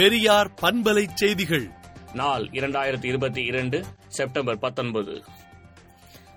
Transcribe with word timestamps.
பெரியார் 0.00 0.50
பண்பலை 0.62 1.06
செய்திகள். 1.14 1.70
நாள் 2.12 2.42
இரண்டாயிரத்தி 2.42 3.04
இருபத்தி 3.04 3.44
இரண்டு 3.44 3.84
செப்டம்பர் 4.08 4.58
பத்தொன்பது. 4.58 5.24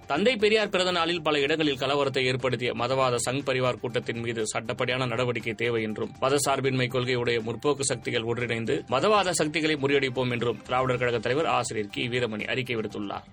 தந்தை 0.07 0.35
பெரியார் 0.35 0.69
பிறந்த 0.69 0.91
நாளில் 0.91 1.21
பல 1.21 1.39
இடங்களில் 1.39 1.77
கலவரத்தை 1.77 2.23
ஏற்படுத்திய 2.23 2.73
மதவாத 2.73 3.17
சங் 3.29 3.43
பரிவார் 3.45 3.79
கூட்டத்தின் 3.79 4.19
மீது 4.19 4.43
சட்டப்படியான 4.53 5.07
நடவடிக்கை 5.07 5.53
தேவை 5.53 5.83
என்றும் 5.83 6.11
மதசார்பின்மை 6.21 6.87
கொள்கையுடைய 6.87 7.41
முற்போக்கு 7.41 7.79
சக்திகள் 7.79 8.21
ஒன்றிணைந்து 8.21 8.83
மதவாத 8.87 9.29
சக்திகளை 9.29 9.75
முறியடிப்போம் 9.75 10.31
என்றும் 10.31 10.61
திராவிடர் 10.61 10.97
கழக 10.97 11.19
தலைவர் 11.19 11.45
ஆசிரியர் 11.45 11.89
கி. 11.91 12.07
வீரமணி 12.07 12.47
அறிக்கை 12.47 12.75
விடுத்துள்ளார். 12.75 13.23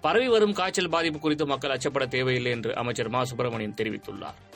பரவி 0.00 0.28
வரும் 0.28 0.52
காய்ச்சல் 0.52 0.88
பாதிப்பு 0.88 1.18
குறித்து 1.18 1.46
மக்கள் 1.46 1.70
அச்சப்பட 1.70 2.08
தேவையில்லை 2.08 2.52
என்று 2.52 2.76
அமைச்சர் 2.76 3.08
மா. 3.08 3.24
சுப்பிரமணியன் 3.24 3.74
தெரிவித்துள்ளார். 3.82 4.55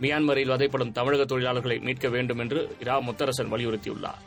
மியான்மரில் 0.00 0.52
வதைப்படும் 0.52 0.92
தமிழக 0.92 1.24
தொழிலாளர்களை 1.24 1.80
மீட்க 1.80 2.08
வேண்டும் 2.08 2.38
என்று 2.38 2.76
இரா 2.80 3.00
முத்தரசன் 3.00 3.50
வலியுறுத்தியுள்ளார். 3.52 4.20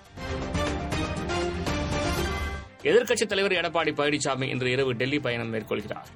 எதிர்க்கட்சித் 2.83 3.31
தலைவர் 3.31 3.51
எடப்பாடி 3.51 3.91
பழனிசாமி 3.99 4.43
இன்று 4.43 4.71
இரவு 4.71 4.93
டெல்லி 4.93 5.19
பயணம் 5.19 5.53
மேற்கொள்கிறார். 5.53 6.09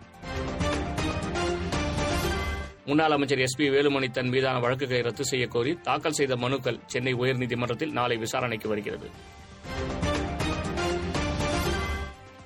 முன்னாள் 2.86 3.12
அமைச்சர் 3.12 3.40
எஸ் 3.40 3.58
பி 3.58 3.70
வேலுமணி 3.70 4.10
தன் 4.12 4.30
மீதான 4.30 4.60
வழக்குகளை 4.60 5.02
ரத்து 5.02 5.24
செய்யக்கோரி 5.32 5.82
தாக்கல் 5.82 6.12
செய்த 6.12 6.36
மனுக்கள் 6.36 6.80
சென்னை 6.86 7.14
உயர்நீதிமன்றத்தில் 7.14 7.92
நாளை 7.92 8.18
விசாரணைக்கு 8.18 8.70
வருகிறது. 8.70 9.10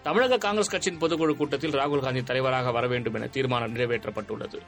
தமிழக 0.03 0.37
காங்கிரஸ் 0.37 0.69
கட்சியின் 0.69 1.01
பொதுக்குழு 1.01 1.35
கூட்டத்தில் 1.35 1.71
ராகுல் 1.71 1.99
காந்தி 1.99 2.23
தலைவராக 2.23 2.71
வர 2.71 2.87
வேண்டும் 2.87 3.13
என 3.13 3.27
தீர்மானம் 3.27 3.75
நிறைவேற்றப்பட்டுள்ளது. 3.75 4.59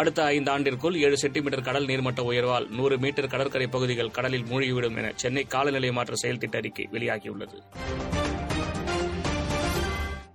அடுத்த 0.00 0.24
ஐந்து 0.24 0.50
ஆண்டிற்குள் 0.50 0.96
ஏழு 1.06 1.16
சென்டிமீட்டர் 1.16 1.66
கடல் 1.68 1.86
நீர்மட்ட 1.86 2.20
உயர்வால் 2.30 2.66
நூறு 2.68 2.98
மீட்டர் 2.98 3.32
கடற்கரை 3.32 3.66
பகுதிகள் 3.66 4.10
கடலில் 4.10 4.46
மூழ்கிவிடும் 4.50 4.96
என 4.96 5.12
சென்னை 5.14 5.42
காலநிலை 5.44 5.90
மாற்ற 5.92 6.14
செயல் 6.14 6.38
திட்ட 6.38 6.56
அறிக்கை 6.58 6.88
வெளியாகியுள்ளது. 6.92 7.56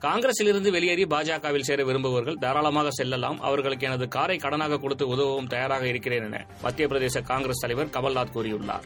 காங்கிரசிலிருந்து 0.06 0.72
வெளியேறி 0.72 1.04
பாஜகவில் 1.04 1.68
சேர 1.70 1.84
விரும்புபவர்கள் 1.84 2.40
தாராளமாக 2.44 2.92
செல்லலாம். 2.92 3.40
அவர்களுக்கு 3.42 3.88
எனது 3.88 4.08
காரை 4.08 4.38
கடனாக 4.38 4.80
கொடுத்து 4.80 5.08
உதவவும் 5.08 5.48
தயாராக 5.48 5.88
இருக்கிறேன் 5.88 6.26
என 6.26 6.46
மத்திய 6.62 6.88
பிரதேச 6.88 7.22
காங்கிரஸ் 7.22 7.64
தலைவர் 7.64 7.94
கமல்நாத் 7.98 8.34
கூறியுள்ளார். 8.36 8.86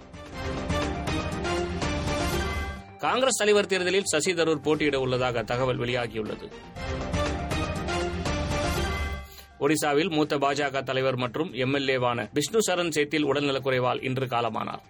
காங்கிரஸ் 2.97 3.41
தலைவர் 3.41 3.71
தேர்தலில் 3.73 4.09
சசி 4.13 4.33
தரூர் 4.33 4.65
போட்டியிட 4.67 4.99
உள்ளதாக 4.99 5.43
தகவல் 5.43 5.79
வெளியாகியுள்ளது. 5.79 6.47
ஒடிசாவில் 9.59 10.09
மூத்த 10.09 10.37
பாஜக 10.37 10.83
தலைவர் 10.83 11.15
மற்றும் 11.15 11.53
எம்எல்ஏவான 11.53 12.27
விஷ்ணு 12.33 12.59
சரண் 12.67 12.91
சேத்தில் 12.95 13.27
உடல்நலக்குறைவால் 13.31 14.03
இன்று 14.03 14.25
காலமானார். 14.25 14.83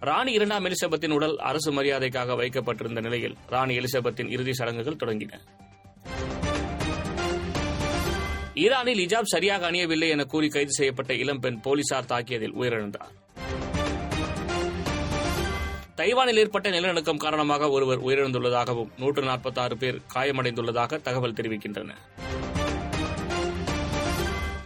ராணி 0.00 0.32
இரண்டாம் 0.32 0.64
எலிசபெத்தின் 0.64 1.10
உடல் 1.10 1.36
அரசு 1.36 1.70
மரியாதைக்காக 1.72 2.36
வைக்கப்பட்டிருந்த 2.36 3.00
நிலையில் 3.00 3.36
ராணி 3.46 3.78
எலிசபெத்தின் 3.78 4.30
இறுதி 4.30 4.52
சடங்குகள் 4.52 5.00
தொடங்கின. 5.04 5.32
ஈரானில் 8.54 9.06
இஜாப் 9.06 9.32
சரியாக 9.34 9.70
அணியவில்லை 9.70 10.08
என 10.08 10.24
கூறி 10.24 10.48
கைது 10.48 10.70
செய்யப்பட்ட 10.70 11.14
இளம்பெண் 11.14 11.60
போலீசார் 11.60 12.04
தாக்கியதில் 12.04 12.56
உயிரிழந்தார். 12.60 13.12
தைவானில் 15.96 16.36
ஏற்பட்ட 16.36 16.70
நிலநடுக்கம் 16.70 17.16
காரணமாக 17.16 17.70
ஒருவர் 17.70 18.02
உயிரிழந்துள்ளதாகவும் 18.04 18.88
நூற்று 18.98 19.22
நாற்பத்தி 19.22 19.58
ஆறு 19.58 19.76
பேர் 19.76 20.00
காயமடைந்துள்ளதாக 20.14 21.00
தகவல் 21.00 21.32
தெரிவிக்கின்றன. 21.32 21.90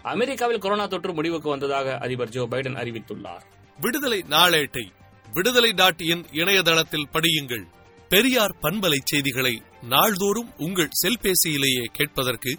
அமெரிக்காவில் 0.03 0.59
கொரோனா 0.59 0.87
தொற்று 0.87 1.13
முடிவுக்கு 1.13 1.49
வந்ததாக 1.49 1.99
அதிபர் 1.99 2.29
ஜோ 2.29 2.47
பைடன் 2.51 2.79
அறிவித்துள்ளார். 2.83 3.45
விடுதலை 3.81 4.25
நாளேட்டை 4.31 4.87
விடுதலை 5.33 5.73
டாட் 5.73 6.01
இன் 6.01 6.25
இணையதளத்தில் 6.33 7.09
படியுங்கள். 7.13 7.67
பெரியார் 8.09 8.57
பண்பலை 8.63 8.99
செய்திகளை 9.05 9.63
நாள்தோறும் 9.83 10.51
உங்கள் 10.57 10.91
செல்பேசியிலேயே 11.03 11.85
கேட்பதற்கு 11.93 12.59